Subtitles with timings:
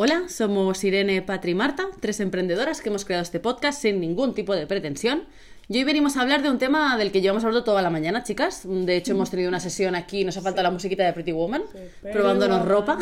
[0.00, 4.32] Hola, somos Irene, Patri y Marta, tres emprendedoras que hemos creado este podcast sin ningún
[4.32, 5.24] tipo de pretensión.
[5.66, 8.22] Y hoy venimos a hablar de un tema del que llevamos hablando toda la mañana,
[8.22, 8.60] chicas.
[8.64, 11.64] De hecho, hemos tenido una sesión aquí, nos ha faltado la musiquita de Pretty Woman,
[12.12, 12.96] probándonos ropa.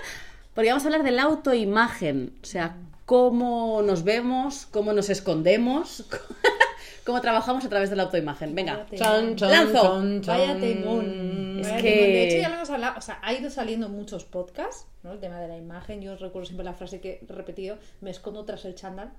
[0.54, 6.06] Porque vamos a hablar de la autoimagen, o sea, cómo nos vemos, cómo nos escondemos,
[7.08, 8.54] cómo trabajamos a través de la autoimagen.
[8.54, 9.82] Venga, Chan, chan, lanzo.
[10.20, 10.22] chan.
[10.26, 11.58] Vaya temón.
[11.60, 12.06] Es Vaya que- temón.
[12.12, 12.98] De hecho, ya lo hemos hablado.
[12.98, 15.12] O sea, ha ido saliendo muchos podcasts, ¿no?
[15.12, 16.02] El tema de la imagen.
[16.02, 19.10] Yo os recuerdo siempre la frase que he repetido: me escondo tras el chándal.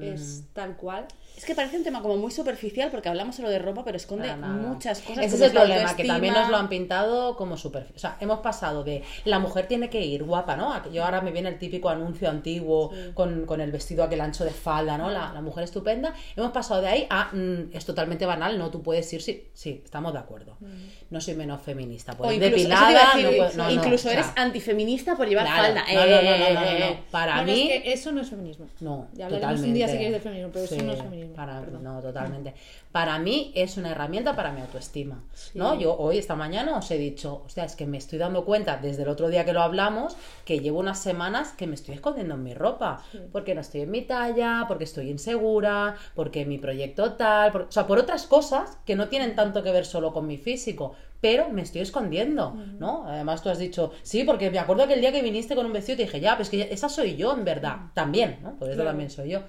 [0.00, 1.06] Es tal cual.
[1.36, 4.28] Es que parece un tema como muy superficial porque hablamos solo de ropa, pero esconde
[4.28, 4.54] Para nada.
[4.54, 5.24] muchas cosas.
[5.24, 7.96] Ese es el problema, que también nos lo han pintado como superficial.
[7.96, 10.72] O sea, hemos pasado de la mujer tiene que ir guapa, ¿no?
[10.72, 14.20] A que Yo ahora me viene el típico anuncio antiguo con, con el vestido aquel
[14.20, 15.10] ancho de falda, ¿no?
[15.10, 16.14] La, la mujer estupenda.
[16.36, 19.82] Hemos pasado de ahí a mm, es totalmente banal, no, tú puedes ir, sí, sí,
[19.84, 20.56] estamos de acuerdo.
[21.10, 22.12] No soy menos feminista.
[22.12, 25.46] O Pues depilada, decir, no puedo- no, no, incluso o sea, eres antifeminista por llevar
[25.46, 25.84] claro, falda.
[25.92, 27.10] No, no, no, no, no, no, Eh, no.
[27.10, 27.70] Para Bueno, mí.
[27.72, 28.66] es que eso no es feminismo.
[28.80, 29.68] No, Ya totalmente.
[29.68, 31.34] un día si quieres del feminismo, pero eso Sí, no es feminismo.
[31.34, 32.54] Para, no, totalmente.
[32.92, 35.22] Para mí es una herramienta para mi autoestima.
[35.54, 35.78] ¿no?
[35.78, 39.02] Yo hoy, esta mañana, os he dicho, hostia, es que me estoy dando cuenta desde
[39.02, 42.42] el otro día que lo hablamos, que llevo unas semanas que me estoy escondiendo en
[42.42, 43.02] mi ropa.
[43.32, 47.52] Porque no estoy en mi talla, porque estoy insegura, porque mi proyecto tal.
[47.52, 50.36] por- o sea, por otras cosas que no tienen tanto que ver solo con mi
[50.38, 50.94] físico.
[51.20, 53.04] Pero me estoy escondiendo, ¿no?
[53.06, 55.72] Además tú has dicho, sí, porque me acuerdo que el día que viniste con un
[55.72, 58.50] vestido te dije, ya, pues que ya- esa soy yo en verdad, también, ¿no?
[58.56, 58.90] Por eso Claro.
[58.90, 59.40] también soy yo.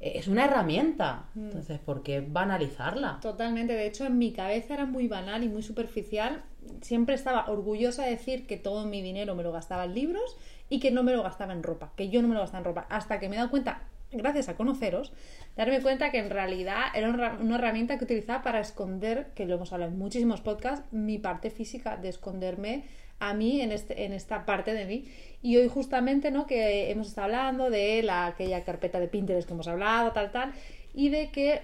[0.00, 3.20] Es una herramienta, entonces, ¿por qué banalizarla?
[3.22, 6.42] Totalmente, de hecho en mi cabeza era muy banal y muy superficial.
[6.82, 10.36] Siempre estaba orgullosa de decir que todo mi dinero me lo gastaba en libros
[10.68, 12.64] y que no me lo gastaba en ropa, que yo no me lo gastaba en
[12.64, 15.12] ropa, hasta que me he dado cuenta, gracias a conoceros,
[15.56, 19.72] darme cuenta que en realidad era una herramienta que utilizaba para esconder, que lo hemos
[19.72, 22.84] hablado en muchísimos podcasts, mi parte física, de esconderme
[23.18, 25.04] a mí en, este, en esta parte de mí.
[25.42, 26.46] Y hoy justamente, ¿no?
[26.46, 30.52] Que hemos estado hablando de la, aquella carpeta de Pinterest que hemos hablado, tal, tal,
[30.94, 31.62] y de que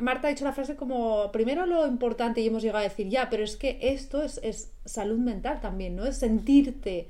[0.00, 3.30] Marta ha dicho la frase como, primero lo importante, y hemos llegado a decir, ya,
[3.30, 6.04] pero es que esto es, es salud mental también, ¿no?
[6.04, 7.08] Es sentirte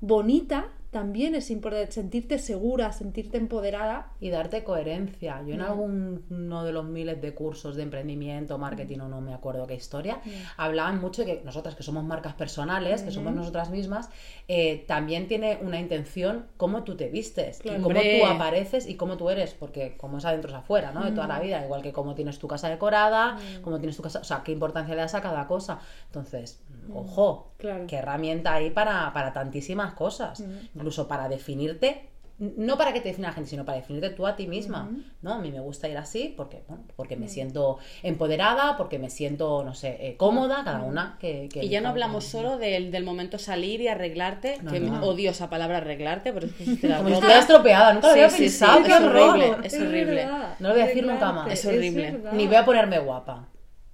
[0.00, 4.12] bonita, también es importante, sentirte segura, sentirte empoderada.
[4.20, 5.42] Y darte coherencia.
[5.46, 9.66] Yo en alguno de los miles de cursos de emprendimiento, marketing o no me acuerdo
[9.66, 10.20] qué historia,
[10.56, 14.10] hablaban mucho de que nosotras que somos marcas personales, que somos nosotras mismas,
[14.48, 19.16] eh, también tiene una intención cómo tú te vistes, y cómo tú apareces y cómo
[19.16, 21.04] tú eres, porque como es adentro es afuera, ¿no?
[21.04, 24.20] De toda la vida, igual que cómo tienes tu casa decorada, cómo tienes tu casa,
[24.20, 25.80] o sea, qué importancia le das a cada cosa.
[26.06, 26.60] Entonces,
[26.92, 27.86] ojo, Claro.
[27.88, 30.44] qué herramienta hay para, para tantísimas cosas,
[30.88, 34.36] incluso para definirte, no para que te defina la gente, sino para definirte tú a
[34.36, 34.88] ti misma,
[35.22, 35.34] ¿no?
[35.34, 39.64] A mí me gusta ir así porque, bueno, porque me siento empoderada, porque me siento,
[39.64, 41.48] no sé, eh, cómoda, cada una que...
[41.52, 45.02] que Y ya no hablamos solo del, del momento salir y arreglarte, No, que no.
[45.02, 48.30] odio esa palabra arreglarte, pero es que te la Como estropeada, nunca lo Sí, había
[48.30, 50.14] sí, pensado, sí, es horrible, es horrible.
[50.14, 50.54] verdad.
[50.60, 51.52] No lo voy a decir nunca más.
[51.52, 52.10] Es horrible.
[52.12, 52.32] verdad.
[52.32, 53.48] Ni voy a ponerme guapa.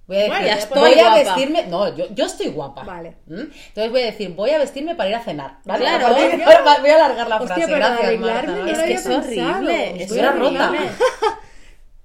[0.07, 1.65] Voy a decir, Bueno, ya estoy voy a vestirme.
[1.67, 2.83] No, yo, yo estoy guapa.
[2.83, 3.15] Vale.
[3.25, 3.39] ¿Mm?
[3.39, 5.57] Entonces voy a decir, voy a vestirme para ir a cenar.
[5.65, 5.83] ¿vale?
[5.83, 6.07] Claro.
[6.07, 7.65] A Voy a alargar la Hostia, frase.
[7.73, 8.51] pero Gracias, Marta.
[8.51, 10.69] no Es que es horrible, es Estuviera rota.
[10.69, 10.89] horrible.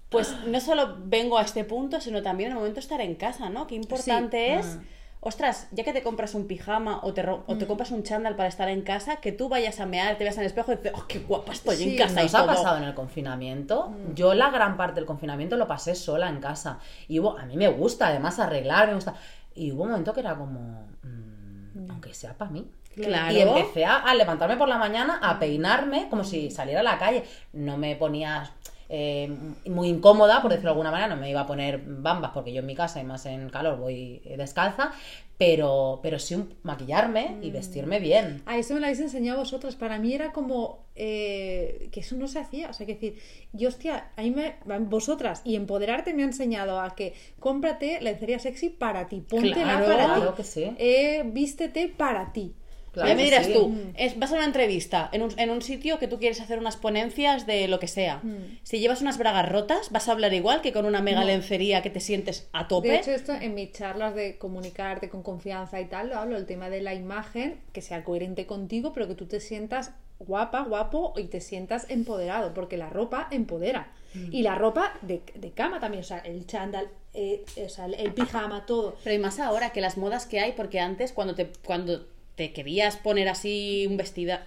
[0.08, 3.14] Pues no solo vengo a este punto, sino también en el momento de estar en
[3.14, 3.66] casa, ¿no?
[3.68, 4.82] Qué importante es, Ah.
[5.22, 7.58] Ostras, ya que te compras un pijama o te, ro- o Mm.
[7.58, 10.36] te compras un chándal para estar en casa, que tú vayas a mear, te veas
[10.36, 12.38] en el espejo y dices, oh, qué guapa estoy Sí, en casa y Nos ha
[12.38, 12.46] todo.
[12.48, 13.92] pasado en el confinamiento.
[14.14, 16.78] Yo la gran parte del confinamiento lo pasé sola en casa.
[17.08, 19.14] Y hubo, a mí me gusta además arreglar, me gusta.
[19.54, 22.66] Y hubo un momento que era como, mm, aunque sea para mí.
[22.94, 23.32] Claro.
[23.32, 26.98] Y empecé a, a levantarme por la mañana, a peinarme como si saliera a la
[26.98, 27.24] calle.
[27.52, 28.50] No me ponía
[28.90, 29.30] eh,
[29.66, 32.60] muy incómoda, por decirlo de alguna manera, no me iba a poner bambas porque yo
[32.60, 34.92] en mi casa y más en calor voy eh, descalza,
[35.38, 38.42] pero, pero sí un- maquillarme y vestirme bien.
[38.46, 39.74] A eso me lo habéis enseñado vosotras.
[39.76, 42.68] Para mí era como eh, que eso no se hacía.
[42.68, 43.18] O sea, que decir,
[43.52, 48.38] yo, hostia, a mí me, vosotras y empoderarte me ha enseñado a que cómprate lencería
[48.38, 50.74] sexy para ti, póntela Claro, para claro ti, que sí.
[50.78, 52.54] Eh, vístete para ti.
[52.92, 53.52] Claro ya me dirás sí.
[53.52, 56.58] tú, es- vas a una entrevista en un, en un sitio que tú quieres hacer
[56.58, 58.20] unas ponencias de lo que sea.
[58.64, 61.90] Si llevas unas bragas rotas, vas a hablar igual que con una mega lencería que
[61.90, 62.88] te sientes a tope.
[62.88, 66.46] De hecho, esto en mis charlas de comunicarte con confianza y tal, lo hablo, el
[66.46, 71.14] tema de la imagen, que sea coherente contigo, pero que tú te sientas guapa, guapo
[71.16, 73.92] y te sientas empoderado, porque la ropa empodera.
[74.32, 77.94] Y la ropa de, de cama también, o sea, el chándal, eh, o sea, el,
[77.94, 78.96] el pijama, todo.
[79.04, 82.04] Pero y más ahora que las modas que hay, porque antes cuando te cuando
[82.40, 84.38] te querías poner así un vestido,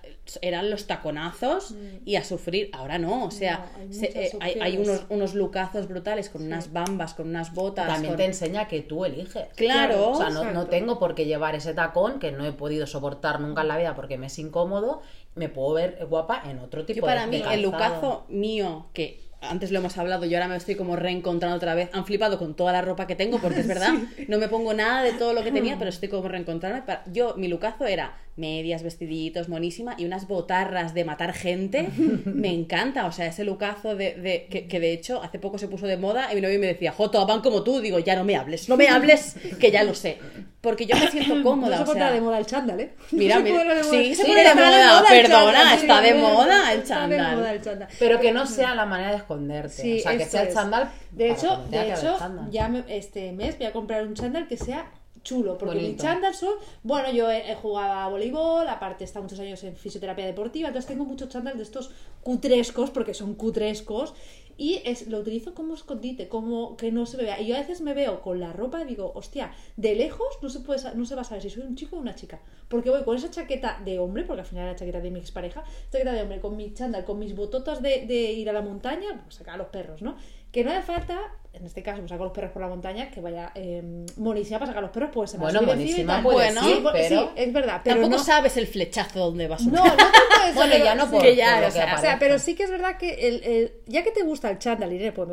[0.42, 1.76] eran los taconazos
[2.06, 2.72] y a sufrir.
[2.74, 5.02] Ahora no, o sea, No, hay se- eh, hay, hay opciones.
[5.02, 7.86] unos, unos lucazos brutales con unas bambas, con unas botas.
[7.86, 9.46] También con- te enseña que tú eliges.
[9.56, 10.10] Claro.
[10.10, 13.40] O sea, no, no tengo por qué llevar ese tacón que no he podido soportar
[13.40, 15.04] nunca en la vida porque me es incómodo
[15.36, 18.86] me puedo ver guapa en otro tipo Yo para de mí, de el lucazo mío,
[18.94, 19.20] que
[19.50, 21.90] antes lo hemos hablado, yo ahora me estoy como reencontrando otra vez.
[21.94, 23.94] Han flipado con toda la ropa que tengo, porque es verdad,
[24.28, 26.82] no me pongo nada de todo lo que tenía, pero estoy como reencontrarme.
[26.82, 31.90] Para- Yo, mi lucazo era medias, vestiditos, monísima, y unas botarras de matar gente.
[32.26, 35.68] me encanta, o sea, ese lucazo de, de- que, que de hecho hace poco se
[35.68, 37.80] puso de moda y mi novio me decía, Joto, van como tú.
[37.80, 40.18] Digo, ya no me hables, no me hables, que ya lo sé.
[40.62, 42.94] Porque yo me siento cómoda, no se o sea, de moda el chándal, ¿eh?
[43.12, 47.18] Mira, No mira, sí, Sí, de moda, perdona, está de sí, moda el está de
[47.18, 47.36] chándal.
[47.36, 47.88] moda el chándal.
[48.00, 49.70] Pero que no sea la manera de esconderte.
[49.82, 50.92] Sí, o sea, que sea el chándal.
[51.12, 52.18] De hecho, de hecho
[52.52, 54.92] ya me- este mes voy a comprar un chándal que sea
[55.24, 56.04] chulo, porque mi Bonito.
[56.04, 59.74] chándal son, bueno, yo he, he jugado a voleibol, aparte he estado muchos años en
[59.78, 61.92] fisioterapia deportiva, entonces tengo muchos chándal de estos
[62.24, 64.14] cutrescos, porque son cutrescos,
[64.58, 67.42] y es, lo utilizo como escondite, como que no se me vea.
[67.42, 70.50] Y yo a veces me veo con la ropa y digo, hostia, de lejos no
[70.50, 72.42] se, puede, no se va a saber si soy un chico o una chica.
[72.68, 75.64] Porque voy con esa chaqueta de hombre, porque al final era chaqueta de mi expareja,
[75.92, 79.22] chaqueta de hombre, con mi chándal, con mis bototas de, de ir a la montaña,
[79.24, 80.16] pues sacar a los perros, ¿no?
[80.54, 81.18] Que no hace falta,
[81.52, 84.70] en este caso, pues sacar los perros por la montaña, que vaya eh, monísima para
[84.70, 87.22] sacar los perros, pues se Bueno, monísima Bueno, ser, sí, bo- pero...
[87.22, 90.04] sí, es verdad, pero Tampoco no, sabes el flechazo donde vas a no, no tanto
[90.46, 91.12] eso, Bueno, pero ya no sí.
[91.12, 93.74] por, ya, por o sea, O sea, pero sí que es verdad que el, el-
[93.88, 95.28] ya que te gusta el chándal, Irene, pues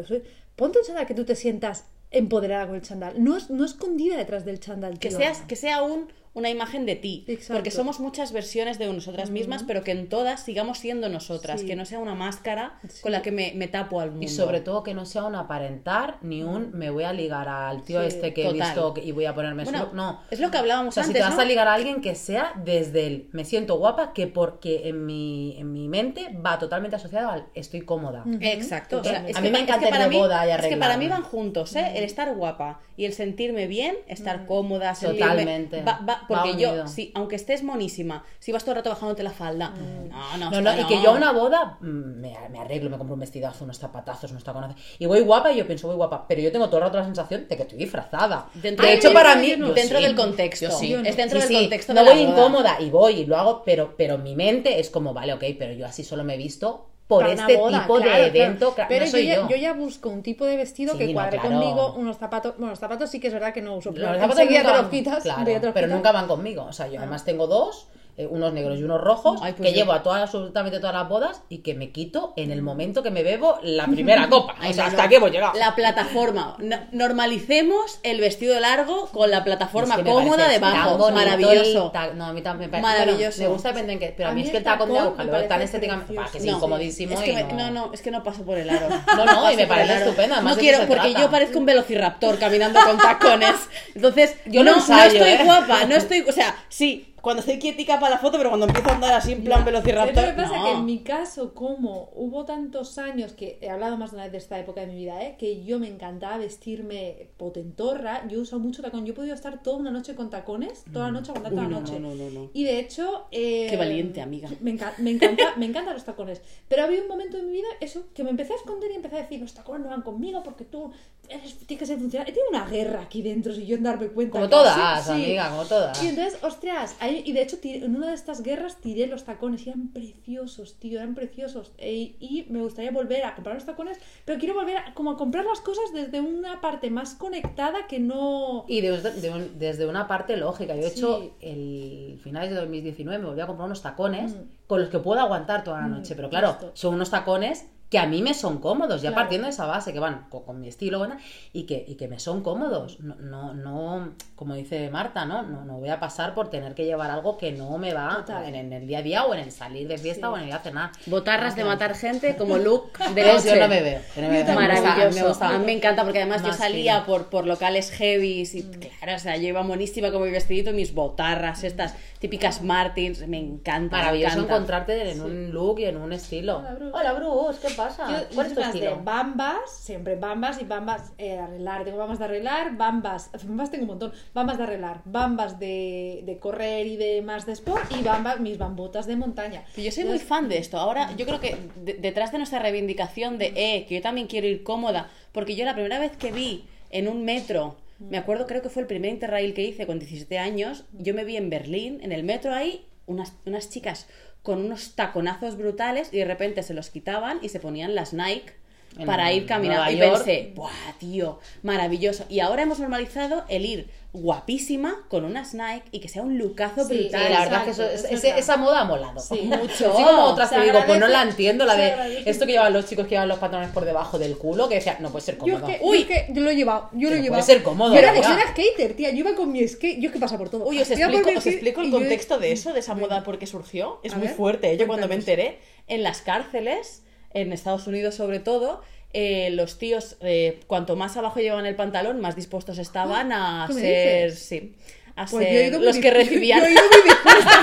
[0.57, 3.23] ponte un chándal que tú te sientas empoderada con el chándal.
[3.23, 4.99] No, es, no escondida detrás del chándal.
[4.99, 5.19] que tío.
[5.19, 7.55] seas que sea un una imagen de ti Exacto.
[7.55, 11.67] porque somos muchas versiones de nosotras mismas pero que en todas sigamos siendo nosotras Sí.
[11.67, 13.01] que no sea una máscara Sí.
[13.03, 15.35] con la que me, me tapo al mundo Y sobre todo que no sea un
[15.35, 19.11] aparentar ni un me voy a ligar al tío Sí, este que he visto y
[19.11, 19.93] voy a ponerme Bueno, solo.
[19.93, 20.21] No.
[20.31, 21.43] es lo que hablábamos O sea, si antes te vas ¿no?
[21.43, 25.57] a ligar a alguien que sea desde el me siento guapa, que porque en mi,
[25.59, 28.25] en mi mente va totalmente asociado al estoy cómoda.
[28.41, 29.01] Exacto.
[29.01, 29.31] o sea, Totalmente.
[29.33, 30.57] es A que mí me pa- es encanta que ir de mí- boda y Es
[30.67, 31.09] que para mí arreglarme.
[31.09, 31.93] van juntos, ¿eh?
[31.97, 35.21] El estar guapa y el sentirme bien, estar cómoda, sentirme...
[35.31, 35.83] Totalmente.
[35.83, 39.31] Va- va- porque yo, si, aunque estés monísima, si vas todo el rato bajándote la
[39.31, 42.91] falda, no, no, No, no, y que yo a una boda mm, me, me arreglo,
[42.91, 44.77] me compro un vestidazo, unos zapatazos, unos tacones.
[44.99, 46.27] Y voy guapa y yo pienso, voy guapa.
[46.29, 48.49] Pero yo tengo todo el rato la sensación de que estoy disfrazada.
[48.55, 49.55] Dentro de hecho, para mí.
[49.57, 50.05] dentro sí.
[50.05, 50.71] del contexto.
[50.71, 50.95] Sí.
[51.05, 52.37] Es dentro Sí, del contexto no de la voy boda.
[52.39, 55.73] incómoda y voy y lo hago, pero, pero mi mente es como, vale, ok, pero
[55.73, 58.73] yo así solo me he visto por Para este boda, tipo claro, de evento.
[58.73, 61.07] claro, Pero no soy yo, ya, yo ya busco un tipo de vestido Sí, que
[61.09, 61.57] no, cuadre claro.
[61.57, 62.55] conmigo, unos zapatos.
[62.57, 63.91] Bueno, los zapatos sí que es verdad que no uso.
[63.91, 66.67] Los pero zapatos nunca te los quitas, los pero nunca van conmigo.
[66.69, 69.75] O sea, yo además tengo dos, eh, unos negros y unos rojos, Ay, pues que
[69.75, 73.03] yo- llevo a todas, absolutamente todas las bodas y que me quito en el momento
[73.03, 74.55] que me bebo la primera copa.
[74.61, 75.07] Ay, o sea, no, hasta no.
[75.07, 75.59] aquí hemos llegado.
[75.59, 76.57] La plataforma.
[76.59, 80.97] No- normalicemos el vestido largo con la plataforma Es que cómoda debajo.
[80.97, 81.91] bonito Maravilloso.
[81.91, 83.37] ta- No, a mí también me parece Maravilloso.
[83.39, 84.99] bueno, me gusta depende en qué, pero a A mí es que el tacón de
[84.99, 87.71] aguja lo tan estéticamente, ah, que es No, incomodísimo Es que me- no.
[87.71, 88.89] no, es que no paso por el aro.
[89.17, 92.81] No, no, y me parece estupendo, además No quiero, porque yo parezco un velociraptor caminando
[92.85, 93.55] con tacones.
[93.95, 95.41] Entonces, Yo no, estoy ¿eh?
[95.45, 96.21] guapa, no estoy.
[96.21, 99.33] O sea, sí, cuando estoy quietica para la foto, pero cuando empiezo a andar así
[99.33, 100.15] en plan velociraptor.
[100.15, 100.59] ¿Sabes lo que pasa?
[100.59, 100.65] no.
[100.65, 104.33] Que en mi caso, como hubo tantos años, que he hablado más de una vez
[104.33, 105.37] de esta época de mi vida, ¿eh?
[105.39, 109.05] que yo me encantaba vestirme potentorra, yo uso mucho tacón.
[109.07, 111.69] Yo he podido estar toda una noche con tacones, toda la noche, aguantar toda la
[111.69, 112.01] no, noche.
[112.01, 112.51] no, no, no.
[112.53, 113.27] Y de hecho.
[113.31, 114.49] eh, Qué valiente, amiga.
[114.61, 116.41] Me, enca- me, encanta, me encantan los tacones.
[116.69, 119.17] Pero había un momento en mi vida, eso, que me empecé a esconder y empecé
[119.17, 120.91] a decir: los tacones no van conmigo porque tú
[121.29, 122.29] eres, tienes que ser funcional.
[122.29, 124.33] He tenido una guerra aquí dentro, si yo en darme cuenta.
[124.33, 125.13] Como todas, sí, sí.
[125.25, 126.03] amiga, como todas.
[126.03, 129.25] Y entonces, ostras, ahí- y de hecho tiré- en una de estas guerras tiré los
[129.25, 131.73] tacones y eran preciosos, tío, eran preciosos.
[131.79, 135.17] E- y me gustaría volver a comprar los tacones, pero quiero volver a, como a
[135.17, 138.65] comprar las cosas desde una parte más conectada que no...
[138.69, 140.75] Y desde, de un- desde una parte lógica.
[140.75, 144.39] Yo, de hecho, el finales de 2019 me volví a comprar unos tacones Mm.
[144.67, 146.15] con los que puedo aguantar toda la noche.
[146.15, 146.71] Pero claro, justo.
[146.75, 149.23] son unos tacones que a mí me son cómodos, ya Claro.
[149.25, 151.07] partiendo de esa base, que van con, con mi estilo
[151.53, 153.01] y, que, y que me son cómodos.
[153.01, 155.43] No, no, no, como dice Marta, ¿no?
[155.43, 158.55] No, no voy a pasar por tener que llevar algo que no me va en,
[158.55, 160.33] en el día a día o en el salir de fiesta Sí.
[160.33, 160.91] o en el ir a cenar.
[161.07, 163.49] Botarras de matar gente como look de noche.
[163.49, 164.01] yo no me veo.
[164.15, 164.55] yo no me veo.
[164.55, 165.21] Maravilloso.
[165.23, 168.63] me gusta a mí me encanta porque además yo salía por, por locales heavy y
[168.63, 173.27] claro, o sea, yo iba monísima con mi vestidito y mis botarras, estas típicas Martins,
[173.27, 173.97] me encanta.
[173.97, 174.55] me Maravilloso encanta.
[174.55, 176.59] encontrarte en un look y en un estilo.
[176.59, 176.93] Hola, Bruce.
[176.95, 178.11] Hola, Bruce, ¿qué pasa?
[178.11, 181.85] Yo, ¿Cuál yo es tu de bambas, siempre bambas y bambas eh, arreglar.
[181.85, 186.39] Tengo bambas de arreglar, bambas, bambas tengo un montón, bambas de arreglar, bambas de, de
[186.39, 189.65] correr y de más de sport y bambas, mis bambotas de montaña.
[189.75, 190.79] Pero Yo soy muy fan de esto.
[190.79, 194.47] Ahora, yo creo que de- detrás de nuestra reivindicación de, eh, que yo también quiero
[194.47, 198.63] ir cómoda, porque yo la primera vez que vi en un metro, me acuerdo, creo
[198.63, 202.01] que fue el primer interrail que hice con 17 años, yo me vi en Berlín,
[202.03, 204.07] en el metro ahí, unas, unas chicas
[204.43, 208.55] con unos taconazos brutales y de repente se los quitaban y se ponían las Nike
[208.99, 209.85] En para ir caminando.
[209.85, 210.25] Nueva Y York.
[210.25, 211.39] pensé, ¡buah, tío!
[211.63, 212.25] Maravilloso.
[212.29, 216.39] Y ahora hemos normalizado el ir guapísima con unas Nike y que sea un Sí,
[216.43, 216.87] brutal.
[216.89, 218.39] Sí, la verdad que eso, es- verdad.
[218.39, 219.21] esa moda ha molado.
[219.21, 219.93] Sí, mucho.
[219.95, 222.87] Así como otras que digo, pues no la entiendo, la de esto que llevan los
[222.87, 225.47] chicos que llevan los pantalones por debajo del culo, que decía, no puede ser Yo
[225.47, 225.67] es cómodo.
[225.69, 225.99] que, Uy.
[225.99, 227.43] yo es que yo lo he llevado, yo lo he llevado.
[227.45, 230.09] puede ser cómodo, Yo era, yo era skater, tía, yo iba con mi skate, yo
[230.09, 230.67] es que pasa por todo.
[230.67, 233.47] Uy, os explico, os explico el yo- contexto de eso, de esa moda por qué
[233.47, 234.01] surgió.
[234.03, 234.77] Es A muy ver, fuerte.
[234.77, 238.83] Yo cuando me enteré, en las cárceles, en Estados Unidos sobre todo,
[239.13, 243.67] eh, los tíos, eh, cuanto más abajo llevaban el pantalón, más dispuestos estaban a Ah,
[243.67, 244.75] ¿qué me ser, sí,
[245.17, 246.61] a Pues ser los que recibían.
[246.63, 247.61] Yo he ido muy dispuesta.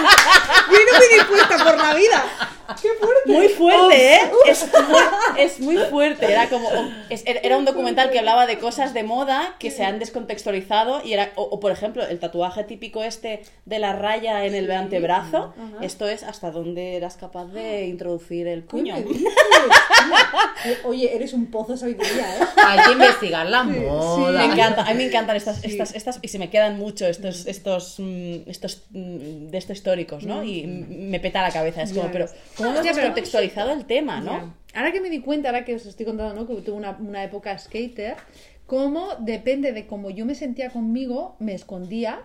[0.69, 2.25] Yo he ido muy dispuesta por la vida.
[2.81, 3.31] ¡Qué fuerte!
[3.31, 4.19] Muy fuerte, ¿eh?
[4.47, 6.25] Es muy, es muy fuerte.
[6.31, 6.69] Era como.
[7.09, 11.01] es- era un documental que hablaba de cosas de moda que se han descontextualizado.
[11.05, 11.31] Y era.
[11.36, 15.53] O, o, por ejemplo, el tatuaje típico este de la raya en el antebrazo.
[15.57, 15.86] Ajá.
[15.86, 18.95] Esto es hasta dónde eras capaz de introducir el ¿Qué puño.
[18.95, 19.05] Tía,
[20.86, 22.45] Oye, eres un pozo de sabiduría, ¿eh?
[22.65, 24.31] Hay que investigar la moda.
[24.39, 27.45] Me encanta, a mí me encantan estas, estas, estas y se me quedan mucho estos,
[27.47, 30.43] estos, mm, estos mm, de estos históricos, ¿no?
[30.43, 32.27] Y mm, me peta la cabeza, es como, pero.
[32.57, 34.31] ¿Cómo hemos Hostia, pero- descontextualizado el tema, no?
[34.31, 34.53] Ya.
[34.79, 36.47] Ahora que me di cuenta, ahora que os estoy contando, ¿no?
[36.47, 38.15] Que tuve una, una época skater,
[38.65, 42.21] cómo depende de cómo yo me sentía conmigo, me escondía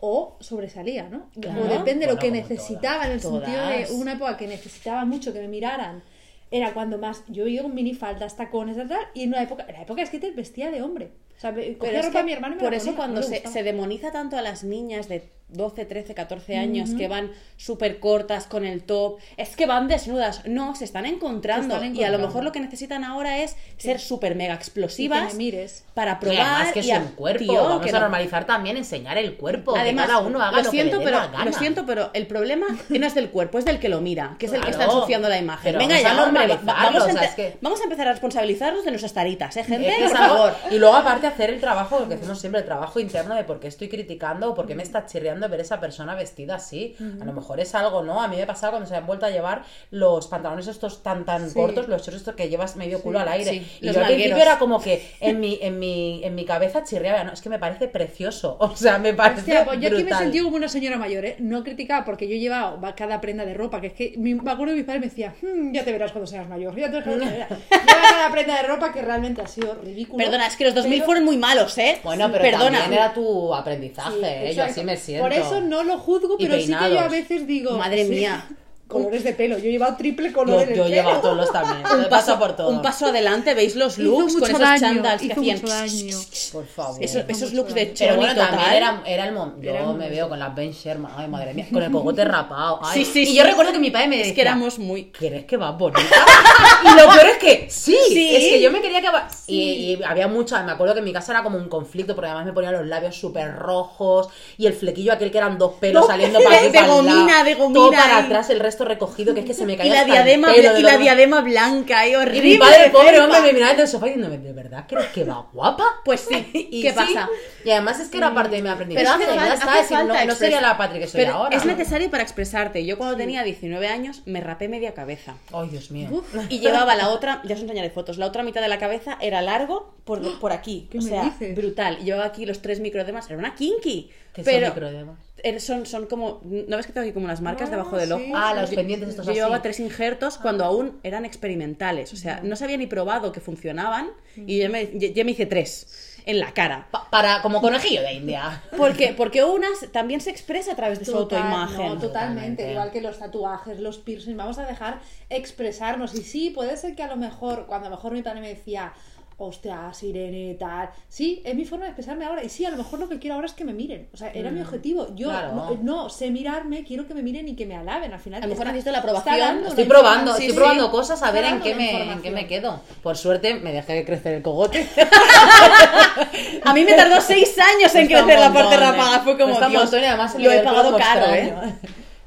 [0.00, 1.30] o sobresalía, ¿no?
[1.40, 1.62] Claro.
[1.62, 3.44] O depende de lo que necesitaba, en el todas.
[3.44, 6.02] sentido de una época que necesitaba mucho que me miraran.
[6.50, 9.74] Era cuando más yo iba con minifaldas, tacones, tal, tal, y en una época, en
[9.74, 11.10] la época skater vestía de hombre.
[11.36, 13.22] O sea, cogía ropa que a mi hermano y me por la eso ponía, cuando
[13.22, 18.00] se, se demoniza tanto a las niñas de 12, 13, 14 años que van súper
[18.00, 20.44] cortas con el top, es que van desnudas.
[20.46, 21.78] No, se están encontrando.
[21.78, 25.34] Se están Y a lo mejor lo que necesitan ahora es ser súper mega explosivas
[25.34, 25.84] Y mires.
[25.94, 26.40] para Y probar.
[26.40, 27.38] además que es y a- un cuerpo.
[27.44, 29.76] Tío, Vamos que a no- normalizar también enseñar el cuerpo.
[29.76, 31.44] Además, que cada uno haga lo, siento, que le dé pero, la gana.
[31.44, 34.46] lo siento, pero el problema no es del cuerpo, es del que lo mira, que
[34.46, 35.62] es el que está ensuciando la imagen.
[35.64, 37.80] Pero Venga vamos ya, a hombre, va- vamos, a o sea, empe- es que- vamos
[37.80, 39.88] a empezar a responsabilizarnos de nuestras taritas, ¿eh, gente?
[40.04, 40.54] Es por favor.
[40.72, 43.60] Y luego aparte hacer el trabajo, lo que hacemos siempre, el trabajo interno de por
[43.60, 46.96] qué estoy criticando o por qué me está chirriando ver esa persona vestida así.
[47.20, 48.22] A lo mejor es algo, ¿no?
[48.22, 51.48] A mí me pasaba cuando se han vuelto a llevar los pantalones estos tan tan
[51.48, 51.54] Sí.
[51.54, 53.50] cortos, los shorts estos que llevas medio culo al aire.
[53.50, 56.44] sí, y los yo al principio era como que en mi, en mi, en mi
[56.44, 58.56] cabeza chirriaba, no, es que me parece precioso.
[58.74, 61.36] O sea, me parece Hostia, pues yo aquí me sentido como una señora mayor, ¿eh?
[61.38, 64.50] No criticaba porque yo llevaba va- cada prenda de ropa, que es que mi- me
[64.50, 66.92] acuerdo que mis padres me decían, "Hmm, ya te verás cuando seas mayor, ya te
[66.98, 67.58] verás cuando seas mayor".
[67.70, 70.24] Lleva cada prenda de ropa que realmente ha sido ridículo.
[70.24, 71.98] Perdona, es que los 2000 pero- fueron muy malos, ¿eh?
[72.02, 72.80] Bueno, pero Perdona.
[72.80, 74.54] también era tu aprendizaje, Sí, ¿eh?
[74.54, 75.23] yo así me siento.
[75.24, 77.76] Por eso no lo juzgo, pero sí que yo a veces digo...
[77.78, 78.46] Madre sí, mía.
[78.86, 80.94] Colores de pelo, yo he llevado triple color Yo, en el yo pelo.
[80.94, 81.78] llevo todos los también.
[81.86, 82.68] un paso, paso por todo.
[82.68, 85.60] un paso adelante, ¿veis los Hizo looks con mucho esos daño, chandals que hacían?
[85.62, 86.16] mucho daño.
[86.52, 87.02] Por favor.
[87.02, 87.94] Esos, looks de daño.
[87.94, 89.62] choni Pero bueno, también era, era el momento.
[89.62, 92.78] Yo Era me veo con las Ben Sherman, ay madre mía, con el cogote rapado.
[92.82, 93.04] ay.
[93.04, 93.34] Sí, sí, y sí.
[93.34, 95.04] yo recuerdo que mi padre me decía, Es que éramos muy...
[95.10, 96.02] ¿crees que va bonita?
[96.84, 98.36] y lo peor es que sí, Sí.
[98.36, 99.28] es que yo me quería que va...
[99.46, 99.60] Y,
[99.98, 102.44] y había mucho, me acuerdo que en mi casa era como un conflicto, porque además
[102.46, 106.38] me ponían los labios súper rojos y el flequillo aquel que eran dos pelos saliendo
[106.42, 109.54] para de- para gomina, de gomina Todo para atrás, el resto recogido, que es que
[109.54, 112.12] se me Y caía la hasta el diadema, pelo de y la diadema blanca y
[112.12, 112.50] Y horrible.
[112.50, 115.46] mi padre, pobre hombre, me miraba desde el sofá diciéndome, ¿de verdad crees que va
[115.52, 115.84] guapa?
[116.04, 117.28] Pues sí, Y ¿qué sí, pasa?
[117.64, 119.06] Y además es que era parte de mi aprendizaje.
[119.06, 121.56] Pero hace, ya está, hace falta no, no sería la Patri que soy Pero ahora.
[121.56, 122.84] es necesario para expresarte.
[122.84, 125.36] Yo cuando tenía 19 años me rapé media cabeza.
[125.52, 126.08] Ay, Dios mío.
[126.10, 129.16] Uf, Y llevaba la otra, ya os enseñaré fotos, la otra mitad de la cabeza
[129.20, 130.88] era largo por, por aquí.
[130.90, 131.54] ¿Qué o me sea, dices?
[131.56, 131.98] brutal.
[132.00, 134.10] Y llevaba aquí los tres microdemas, era una kinky.
[134.34, 135.18] ¿Qué son pero microedemas?
[135.18, 135.23] er-
[135.58, 138.12] son, son como, ¿no ves que tengo aquí como unas marcas Ah, debajo del sí.
[138.14, 138.24] ojo?
[138.34, 139.38] Ah, los pendientes estos Yo así.
[139.40, 142.12] llevaba tres injertos cuando aún eran experimentales.
[142.12, 145.46] O sea, no se había ni probado que funcionaban y yo me, yo me hice
[145.46, 146.88] tres en la cara.
[146.90, 148.62] Pa- para, como conejillo de India.
[148.78, 149.12] ¿Por qué?
[149.14, 151.76] Porque unas también se expresa a través de su autoimagen.
[151.86, 152.70] no, totalmente, Totalmente.
[152.72, 156.14] igual que los tatuajes, los piercings, vamos a dejar expresarnos.
[156.14, 158.48] Y sí, puede ser que a lo mejor, cuando a lo mejor mi padre me
[158.48, 158.94] decía,
[159.36, 160.90] hostia, sirene, tal.
[161.08, 162.44] Sí, es mi forma de expresarme ahora.
[162.44, 164.08] Y sí, a lo mejor lo que quiero ahora es que me miren.
[164.12, 165.08] O sea, era mi objetivo.
[165.14, 165.54] Yo claro.
[165.54, 168.12] no, no sé mirarme, quiero que me miren y que me alaben.
[168.12, 169.64] Al final, A lo mejor necesito la aprobación.
[169.66, 172.80] Estoy probando, estoy Sí, probando cosas a ver en qué, me, en qué me quedo.
[173.02, 174.88] Por suerte me dejé de crecer el cogote.
[176.64, 178.78] A mí me tardó seis años en crecer la parte eh.
[178.78, 179.20] rapada.
[179.20, 181.54] Fue como, Cuesta un Dios, montón y además lo he pagado caro, ¿eh?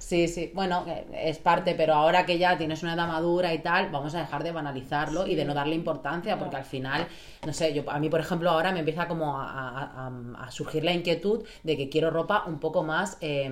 [0.07, 3.59] Sí, sí, bueno, eh, es parte, pero ahora que ya tienes una edad madura y
[3.59, 7.05] tal, vamos a dejar de banalizarlo y de no darle importancia, porque al final,
[7.45, 10.49] no sé, yo a mí, por ejemplo, ahora me empieza como a, a- a- a
[10.51, 13.49] surgir la inquietud de que quiero ropa un poco más, eh,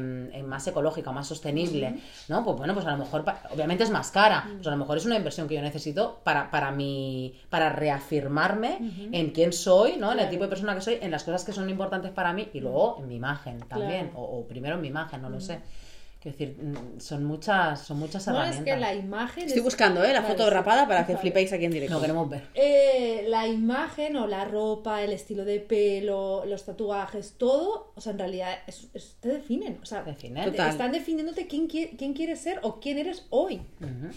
[0.48, 2.46] más ecológica, más sostenible, ¿no?
[2.46, 5.06] Pues bueno, pues a lo mejor, obviamente es más cara, pues a lo mejor es
[5.06, 8.78] una inversión que yo necesito para, para mi, para reafirmarme
[9.12, 10.14] en quién soy, ¿no?
[10.14, 12.48] En el tipo de persona que soy, en las cosas que son importantes para mí
[12.54, 14.20] y luego en mi imagen también, Claro.
[14.22, 15.60] o, o primero en mi imagen, no lo sé.
[16.26, 18.74] Quiero decir, mm, son muchas, son muchas No, es herramientas.
[18.74, 19.44] que la imagen.
[19.44, 20.12] Estoy es- buscando, ¿eh?
[20.12, 20.50] La foto sí.
[20.50, 21.22] rapada para que Vale.
[21.22, 21.94] flipéis aquí en directo.
[21.94, 22.42] Lo queremos ver.
[22.56, 28.14] Eh, la imagen o la ropa, el estilo de pelo, los tatuajes, todo, o sea,
[28.14, 29.78] en realidad es- es- te definen.
[29.84, 30.52] O sea, Definen.
[30.52, 33.62] te- están definiéndote quién, qui- quién quieres ser o quién eres hoy.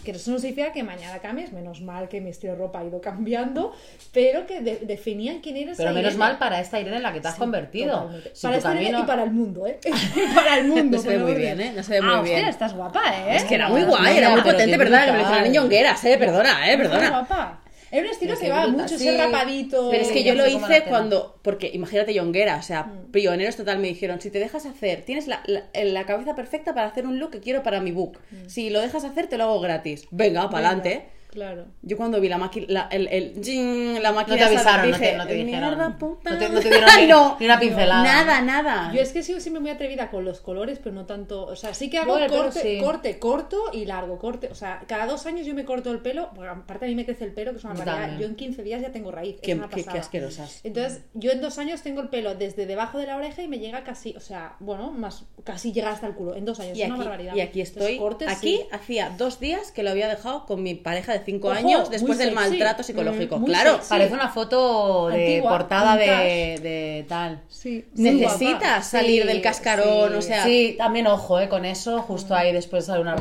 [0.03, 2.85] Que eso no significa que mañana cambies, menos mal que mi estilo de ropa ha
[2.85, 3.71] ido cambiando,
[4.11, 5.77] pero que de- definían quién eres.
[5.77, 6.17] Pero menos Irene.
[6.17, 8.09] mal para esta Irene en la que te has convertido.
[8.33, 9.79] Si para esta Irene camino- y para el mundo, ¿eh?
[10.35, 10.97] para el mundo.
[10.97, 11.71] No se ve muy bien, ¿eh?
[11.75, 12.35] No se ve muy ah, bien.
[12.37, 13.35] hostia, estás guapa, ¿eh?
[13.35, 15.05] Es que era muy guay, era muy potente, ¿verdad?
[15.07, 15.31] Me brutal.
[15.31, 17.09] parecían ñongueras, eh, perdona, eh, perdona.
[17.09, 17.61] guapa.
[17.91, 19.07] Es un estilo que va mucho, sí.
[19.07, 19.89] ese rapadito.
[19.89, 23.11] Pero es que yo lo hice cuando, porque imagínate Yonguera, o sea, Mm.
[23.11, 26.85] pioneros total me dijeron, si te dejas hacer, tienes la, la, la cabeza perfecta para
[26.85, 28.19] hacer un look que quiero para mi book.
[28.45, 30.07] Si lo dejas hacer, te lo hago gratis.
[30.11, 31.09] Venga, para adelante.
[31.29, 31.65] Claro.
[31.83, 34.89] Yo cuando vi la máquina, la, el, el, jing, la No máquina te esa, avisaron,
[34.91, 35.69] no dije, te, no te dijeron.
[35.69, 36.31] "Mierda, puta".
[36.31, 38.03] No te, no te dieron ni, No, ni una pincelada.
[38.03, 38.91] Nada, nada.
[38.93, 41.45] Yo es que he sido siempre muy atrevida con los colores, pero no tanto.
[41.45, 42.79] O sea, sí que hago corte, sí.
[42.83, 44.17] corte corto y largo.
[44.17, 46.29] Corte, o sea, cada dos años yo me corto el pelo.
[46.33, 48.17] Porque aparte a mí me crece el pelo, que es una barbaridad.
[48.19, 49.35] Yo en 15 días ya tengo raíz.
[49.41, 49.99] Qué- es una qué- qué pasada.
[50.01, 50.61] asquerosas.
[50.63, 53.59] Entonces, yo en dos años tengo el pelo desde debajo de la oreja y me
[53.59, 56.35] llega casi, o sea, bueno, más casi llega hasta el culo.
[56.35, 57.35] En dos años, Y es una aquí, barbaridad.
[57.35, 57.97] y aquí Entonces, estoy.
[57.99, 58.67] cortes, aquí sí.
[58.71, 62.17] hacía dos días que lo había dejado con mi pareja de cinco Ojo, años después
[62.17, 62.49] del sexy.
[62.49, 63.39] maltrato psicológico.
[63.39, 63.89] Mm, claro, sexy.
[63.89, 67.41] Parece una foto de Antigua, portada de, de tal.
[67.49, 70.17] Sí, necesitas salir Sí, del cascarón, sí.
[70.17, 73.15] o sea, Sí, también ojo, eh, con eso, justo ahí después de una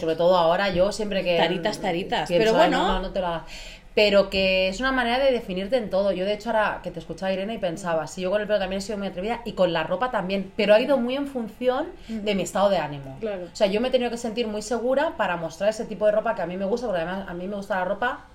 [0.00, 1.36] sobre todo ahora, yo siempre que...
[1.36, 2.82] Taritas, taritas, pienso, pero "Ay, bueno".
[2.86, 3.42] No, no, no te lo hagas.
[3.94, 6.12] Pero que es una manera de definirte en todo.
[6.12, 8.58] Yo, de hecho, ahora que te escuchaba Irene y pensaba, sí, yo con el pelo
[8.58, 11.26] también he sido muy atrevida y con la ropa también, pero ha ido muy en
[11.26, 13.16] función de mi estado de ánimo.
[13.20, 13.44] Claro.
[13.52, 16.12] O sea, yo me he tenido que sentir muy segura para mostrar ese tipo de
[16.12, 18.26] ropa que a mí me gusta, porque además a mí me gusta la ropa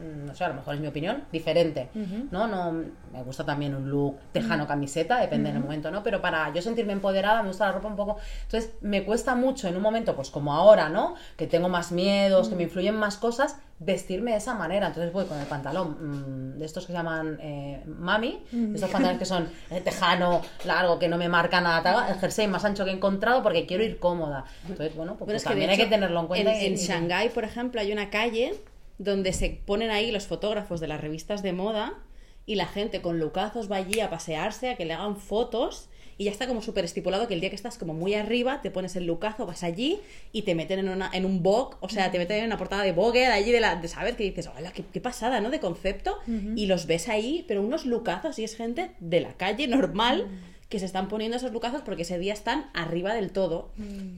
[0.00, 1.88] no sé, a lo mejor es mi opinión, diferente,
[2.30, 2.46] ¿no?
[2.46, 6.02] No, me gusta también un look tejano camiseta, depende del momento, ¿no?
[6.02, 9.68] Pero para yo sentirme empoderada, me gusta la ropa un poco, entonces me cuesta mucho
[9.68, 11.14] en un momento, pues como ahora, ¿no?
[11.36, 15.24] Que tengo más miedos, que me influyen más cosas, vestirme de esa manera, entonces voy
[15.26, 18.44] con el pantalón mm, de estos que se llaman eh, mami,
[18.74, 22.64] estos pantalones que son eh, tejano, largo, que no me marca nada, el jersey más
[22.64, 25.66] ancho que he encontrado porque quiero ir cómoda, entonces bueno, pues, pues es que, también
[25.68, 26.54] de hay que hecho, tenerlo en cuenta.
[26.54, 28.54] En, y- en Shanghái, por ejemplo, hay una calle
[28.98, 31.98] donde se ponen ahí los fotógrafos de las revistas de moda
[32.46, 36.24] y la gente con lucazos va allí a pasearse, a que le hagan fotos y
[36.24, 38.96] ya está como súper estipulado que el día que estás como muy arriba te pones
[38.96, 39.98] el lucazo, vas allí
[40.32, 42.82] y te meten en, una, en un Vogue, o sea, te meten en una portada
[42.82, 45.50] de Vogue de allí de, la, de saber que dices, hola, qué, qué pasada, ¿no?
[45.50, 46.18] De concepto
[46.56, 50.28] y los ves ahí, pero unos lucazos y es gente de la calle normal
[50.68, 53.70] que se están poniendo esos lucazos porque ese día están arriba del todo.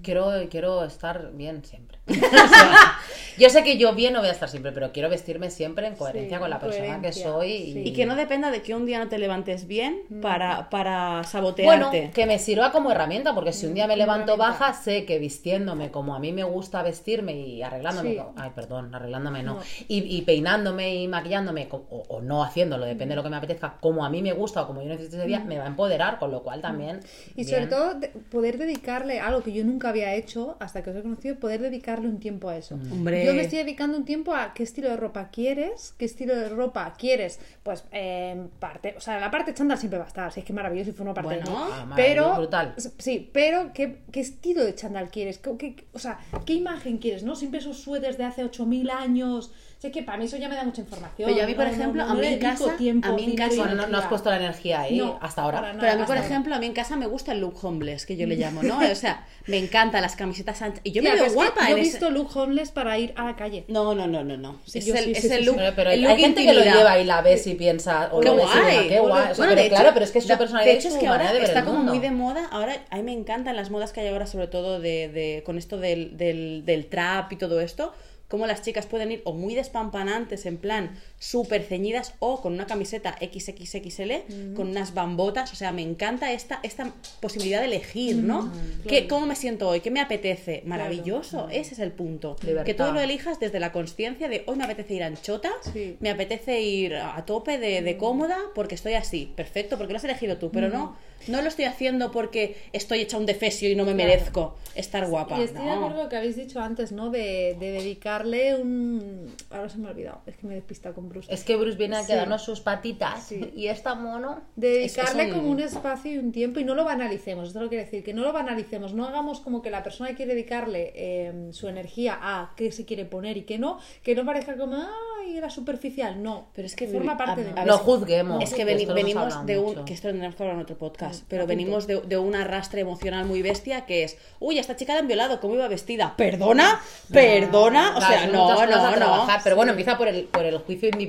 [0.02, 1.93] Quiero, quiero estar bien siempre.
[2.06, 2.96] Sea,
[3.38, 5.96] yo sé que yo bien no voy a estar siempre, pero quiero vestirme siempre en
[5.96, 7.50] coherencia Sí, con la persona que soy.
[7.52, 7.82] Y, sí.
[7.86, 11.24] Y que no dependa de que un día no te levantes bien para, para Bueno,
[11.24, 12.10] sabotearte.
[12.14, 15.90] que me sirva como herramienta, porque si un día me levanto baja, sé que vistiéndome
[15.90, 18.18] como a mí me gusta vestirme y arreglándome, Sí.
[18.36, 19.60] ay, perdón, arreglándome no, No.
[19.88, 23.78] Y, y peinándome y maquillándome, o, o no haciéndolo, depende de lo que me apetezca,
[23.80, 26.18] como a mí me gusta o como yo necesito ese día, me va a empoderar,
[26.18, 27.00] con lo cual también.
[27.34, 30.96] Y sobre todo de- poder dedicarle algo que yo nunca había hecho hasta que os
[30.96, 31.60] he conocido, poder
[31.94, 32.74] dedicarle un tiempo a eso.
[32.74, 33.24] Hombre.
[33.24, 36.48] Yo me estoy dedicando un tiempo a qué estilo de ropa quieres, qué estilo de
[36.48, 40.40] ropa quieres, pues eh, parte, o sea, la parte chándal siempre va a estar, si
[40.40, 41.50] es que es maravilloso y forma parte de Bueno.
[41.66, 41.72] mí.
[41.72, 42.74] Ah, pero brutal.
[42.98, 47.22] sí, pero ¿qué, qué estilo de chándal quieres, ¿Qué, qué- o sea, qué imagen quieres,
[47.22, 47.34] ¿no?
[47.36, 49.52] Siempre esos suéteres de hace 8000 años.
[49.78, 51.26] Sé que para mí eso ya me da mucha información.
[51.28, 53.06] Pero yo a mí, por No, no, ejemplo, no, a no mí en casa- tiempo,
[53.08, 55.60] a mí en casa- Bueno, no, no has puesto la energía ahí No, hasta ahora.
[55.60, 55.74] nada.
[55.78, 56.26] Pero a mí, por ahora.
[56.26, 58.78] ejemplo, a mí en casa me gusta el look homeless, que yo le llamo, ¿no?
[58.90, 60.80] O sea, me encantan las camisetas anchas.
[60.84, 63.24] Y yo Tía, me veo es que guapa en visto look homeless para ir a
[63.24, 63.64] la calle.
[63.68, 64.60] No, no, no, no, no.
[64.66, 65.56] Sí, es yo el, sí, es sí, el sí, look.
[65.56, 68.08] Pero, pero el hay, look hay gente que lo lleva y la ves y piensa,
[68.12, 68.88] o Qué lo ves y guay.
[68.88, 69.10] qué guay.
[69.10, 70.88] O sea, Bueno, pero de hecho- claro, pero es que es una personalidad De hecho,
[70.88, 72.46] es que ahora de está como muy de moda.
[72.50, 75.58] Ahora, a mí me encantan las modas que hay ahora, sobre todo de, de- con
[75.58, 77.92] esto del, del, del trap y todo esto.
[78.26, 82.66] Cómo las chicas pueden ir o muy despampanantes, en plan súper ceñidas, o con una
[82.66, 85.52] camiseta XXXL, con unas bambotas.
[85.52, 88.52] O sea, me encanta esta, esta posibilidad de elegir, ¿no?
[88.86, 89.80] ¿Qué, ¿Cómo me siento hoy?
[89.80, 90.62] ¿Qué me apetece?
[90.66, 91.48] Maravilloso.
[91.50, 92.36] Ese es el punto.
[92.42, 92.64] Libertad.
[92.66, 95.96] Que tú lo elijas desde la conciencia de hoy me apetece ir anchota, Sí.
[96.00, 99.32] me apetece ir a tope de, de cómoda porque estoy así.
[99.34, 100.96] Perfecto, porque lo has elegido tú, pero no,
[101.28, 104.08] no lo estoy haciendo porque estoy hecha un defesio y no me Claro.
[104.10, 105.38] merezco estar guapa.
[105.40, 107.08] Y estoy de acuerdo con lo que habéis dicho antes, ¿no?
[107.10, 109.32] De, de dedicarle un...
[109.50, 111.32] Ahora se me ha olvidado, es que me despista con Bruce.
[111.32, 112.08] Es que Bruce viene a Sí.
[112.08, 113.50] quedarnos sus patitas Sí.
[113.56, 114.42] y está mono.
[114.56, 117.60] De dedicarle es un- como un espacio y un tiempo y no lo banalicemos, esto
[117.62, 120.92] lo quiere decir, que no lo banalicemos, no hagamos como que la persona quiere dedicarle
[120.94, 124.76] eh, su energía a qué se quiere poner y qué no, que no parezca como,
[124.76, 126.22] ay, y era superficial.
[126.22, 128.42] No, Pero es que forma parte a- de a No juzguemos.
[128.42, 129.64] Es que que veni- venimos de un.
[129.66, 129.84] mucho.
[129.84, 131.22] Que esto lo tendremos que hablar en otro podcast.
[131.22, 134.18] Mm, Pero venimos de, de un arrastre emocional muy bestia que es.
[134.40, 136.14] Uy, a esta chica la han violado, ¿cómo iba vestida?
[136.16, 136.80] ¿Perdona?
[137.10, 137.92] ¿Perdona?
[137.96, 138.94] O Claro, sea, no, no, a no.
[138.96, 141.03] trabajar, Pero bueno, empieza por el, por el juicio individual.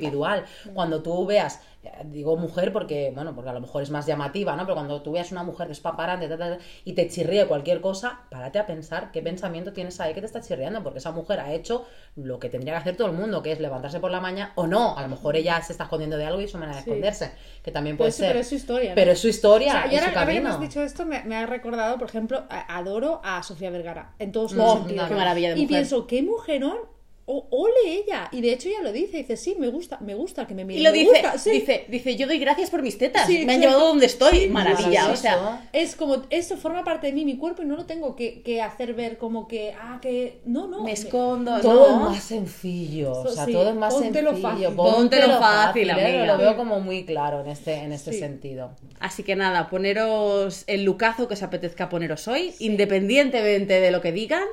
[0.74, 4.56] Cuando tú veas, eh, digo mujer porque, bueno, porque a lo mejor es más llamativa,
[4.56, 4.62] ¿no?
[4.64, 8.20] Pero cuando tú veas una mujer despaparante ta, ta, ta, y te chirríe cualquier cosa,
[8.30, 11.52] párate a pensar qué pensamiento tienes ahí que te está chirriando, porque esa mujer ha
[11.52, 14.52] hecho lo que tendría que hacer todo el mundo, que es levantarse por la mañana
[14.56, 14.96] o no.
[14.96, 16.90] A lo mejor ella se está escondiendo de algo y es su manera de Sí.
[16.90, 17.32] esconderse,
[17.62, 18.28] que también Pero puede es- ser.
[18.28, 18.94] pero es su historia, ¿no?
[18.96, 21.36] Pero es su historia O sea, y y ahora, que has dicho esto, me, me
[21.36, 25.08] ha recordado, por ejemplo, adoro a Sofía Vergara, en todos No, los sentidos.
[25.08, 25.68] qué maravilla de Y mujer.
[25.68, 26.78] pienso, qué mujerón,
[27.26, 28.28] ole ella.
[28.30, 30.80] Y de hecho ella lo dice, dice, sí, me gusta, me gusta que me miren.
[30.80, 31.50] Y lo me dice, gusta, sí.
[31.50, 33.26] dice, dice, yo doy gracias por mis tetas.
[33.26, 34.40] Sí, me han llevado donde estoy.
[34.40, 35.10] Sí, Maravilla.
[35.10, 35.68] O sea.
[35.72, 38.62] Es como, esto forma parte de mí, mi cuerpo, y no lo tengo que, que
[38.62, 40.84] hacer ver como que, ah, que, no, no.
[40.84, 41.60] me escondo.
[41.60, 42.06] Todo no.
[42.06, 44.48] es más sencillo, o sea, Sí, todo es más póntelo sencillo.
[44.50, 44.76] fácil.
[44.76, 45.92] Póntelo fácil, ¿eh?
[45.92, 46.26] amiga.
[46.26, 48.20] Lo veo como muy claro en este, en este Sí.
[48.20, 48.70] sentido.
[49.00, 54.12] Así que nada, poneros el lucazo que os apetezca poneros hoy, independientemente de lo que
[54.12, 54.44] digan.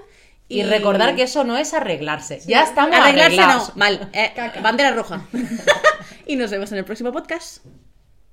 [0.47, 2.41] Y, recordar que eso no es arreglarse.
[2.45, 3.69] Ya estamos Arreglarse arreglados.
[3.69, 4.09] no, mal.
[4.13, 5.25] Eh, bandera roja.
[6.27, 7.63] y nos vemos en el próximo podcast.